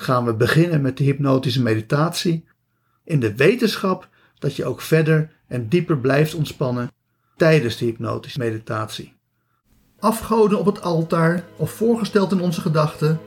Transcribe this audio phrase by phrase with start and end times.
[0.00, 2.44] gaan we beginnen met de hypnotische meditatie
[3.04, 6.90] in de wetenschap dat je ook verder en dieper blijft ontspannen
[7.36, 9.14] tijdens de hypnotische meditatie.
[9.98, 13.20] Afgoden op het altaar of voorgesteld in onze gedachten,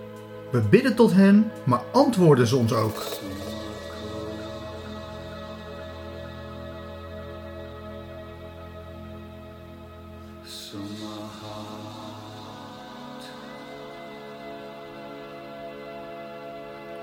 [0.51, 3.03] we bidden tot hen, maar antwoorden ze ons ook.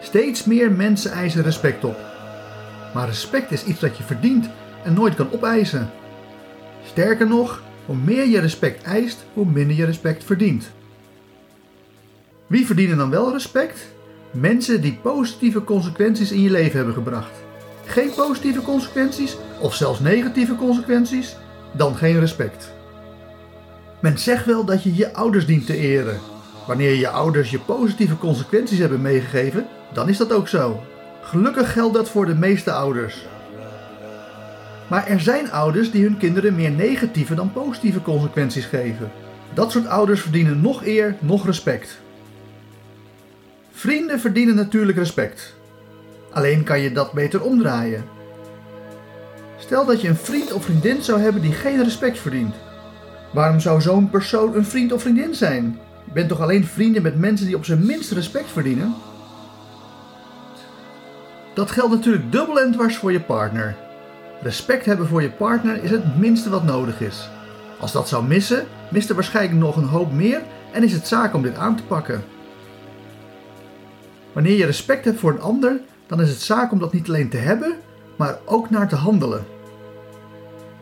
[0.08, 1.96] Steeds meer mensen eisen respect op.
[2.94, 4.48] Maar respect is iets dat je verdient
[4.84, 5.90] en nooit kan opeisen.
[6.84, 10.70] Sterker nog, hoe meer je respect eist, hoe minder je respect verdient.
[12.46, 13.86] Wie verdienen dan wel respect?
[14.30, 17.32] Mensen die positieve consequenties in je leven hebben gebracht.
[17.84, 21.36] Geen positieve consequenties of zelfs negatieve consequenties?
[21.76, 22.72] Dan geen respect.
[24.00, 26.20] Men zegt wel dat je je ouders dient te eren.
[26.68, 30.82] Wanneer je ouders je positieve consequenties hebben meegegeven, dan is dat ook zo.
[31.22, 33.26] Gelukkig geldt dat voor de meeste ouders.
[34.88, 39.10] Maar er zijn ouders die hun kinderen meer negatieve dan positieve consequenties geven.
[39.54, 42.00] Dat soort ouders verdienen nog eer, nog respect.
[43.70, 45.54] Vrienden verdienen natuurlijk respect.
[46.32, 48.04] Alleen kan je dat beter omdraaien.
[49.58, 52.54] Stel dat je een vriend of vriendin zou hebben die geen respect verdient.
[53.32, 55.78] Waarom zou zo'n persoon een vriend of vriendin zijn?
[56.18, 58.94] Bent toch alleen vrienden met mensen die op zijn minst respect verdienen?
[61.54, 63.76] Dat geldt natuurlijk dubbel en dwars voor je partner.
[64.42, 67.28] Respect hebben voor je partner is het minste wat nodig is.
[67.80, 70.42] Als dat zou missen, mist er waarschijnlijk nog een hoop meer
[70.72, 72.24] en is het zaak om dit aan te pakken.
[74.32, 77.28] Wanneer je respect hebt voor een ander, dan is het zaak om dat niet alleen
[77.28, 77.76] te hebben,
[78.16, 79.46] maar ook naar te handelen.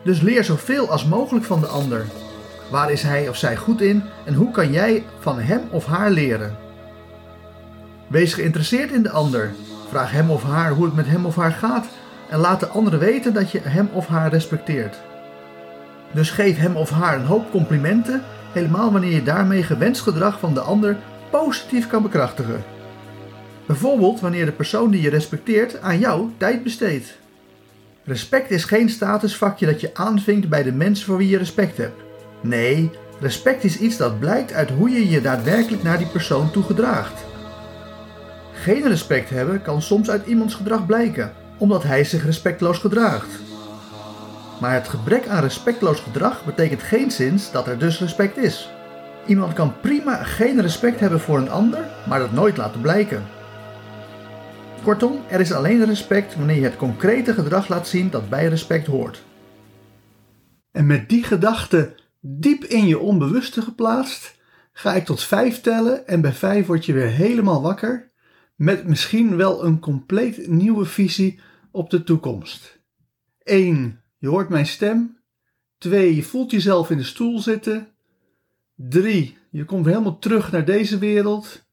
[0.03, 2.05] Dus leer zoveel als mogelijk van de ander.
[2.69, 6.11] Waar is hij of zij goed in en hoe kan jij van hem of haar
[6.11, 6.57] leren?
[8.07, 9.51] Wees geïnteresseerd in de ander
[9.89, 11.87] Vraag hem of haar hoe het met hem of haar gaat
[12.29, 14.95] en laat de ander weten dat je hem of haar respecteert.
[16.11, 20.53] Dus geef hem of haar een hoop complimenten, helemaal wanneer je daarmee gewenst gedrag van
[20.53, 20.97] de ander
[21.29, 22.63] positief kan bekrachtigen.
[23.65, 27.17] Bijvoorbeeld wanneer de persoon die je respecteert aan jou tijd besteedt.
[28.03, 32.06] Respect is geen statusvakje dat je aanvinkt bij de mensen voor wie je respect hebt.
[32.41, 36.63] Nee, respect is iets dat blijkt uit hoe je je daadwerkelijk naar die persoon toe
[36.63, 37.25] gedraagt.
[38.53, 43.39] Geen respect hebben kan soms uit iemands gedrag blijken, omdat hij zich respectloos gedraagt.
[44.61, 48.69] Maar het gebrek aan respectloos gedrag betekent geen zins dat er dus respect is.
[49.25, 53.23] Iemand kan prima geen respect hebben voor een ander, maar dat nooit laten blijken.
[54.83, 58.87] Kortom, er is alleen respect wanneer je het concrete gedrag laat zien dat bij respect
[58.87, 59.23] hoort.
[60.71, 64.35] En met die gedachte diep in je onbewuste geplaatst,
[64.71, 68.11] ga ik tot vijf tellen en bij vijf word je weer helemaal wakker
[68.57, 71.39] met misschien wel een compleet nieuwe visie
[71.71, 72.79] op de toekomst.
[73.43, 74.01] 1.
[74.17, 75.17] Je hoort mijn stem.
[75.77, 76.15] 2.
[76.15, 77.87] Je voelt jezelf in de stoel zitten.
[78.75, 79.37] 3.
[79.51, 81.65] Je komt helemaal terug naar deze wereld.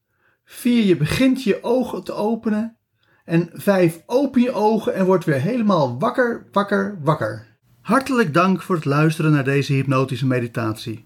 [0.43, 0.83] 4.
[0.83, 2.77] Je begint je ogen te openen.
[3.23, 4.03] En 5.
[4.05, 7.54] Open je ogen en word weer helemaal wakker, wakker, wakker.
[7.85, 11.05] Hartelijk dank voor het luisteren naar deze hypnotische meditatie.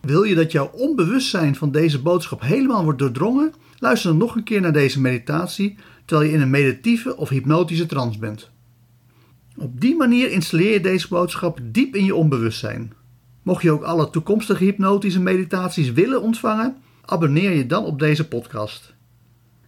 [0.00, 3.52] Wil je dat jouw onbewustzijn van deze boodschap helemaal wordt doordrongen?
[3.78, 7.86] Luister dan nog een keer naar deze meditatie terwijl je in een meditieve of hypnotische
[7.86, 8.50] trance bent.
[9.56, 12.92] Op die manier installeer je deze boodschap diep in je onbewustzijn.
[13.42, 18.94] Mocht je ook alle toekomstige hypnotische meditaties willen ontvangen, abonneer je dan op deze podcast.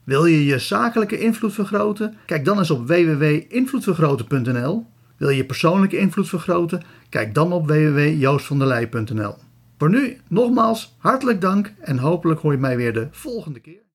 [0.04, 2.16] Wil je je zakelijke invloed vergroten?
[2.26, 4.94] Kijk dan eens op www.invloedvergroten.nl.
[5.16, 6.82] Wil je persoonlijke invloed vergroten?
[7.08, 9.34] Kijk dan op www.joostvanderlei.nl.
[9.78, 13.85] Voor nu nogmaals hartelijk dank en hopelijk hoor je mij weer de volgende keer.